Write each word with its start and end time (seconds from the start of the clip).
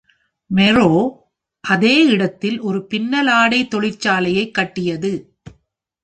Merrow 0.55 1.19
அதே 1.59 2.05
இடத்தில் 2.05 2.61
ஒரு 2.61 2.87
பின்னலாடை 2.89 3.67
தொழிற்சாலையைக் 3.67 4.51
கட்டியது. 4.51 5.37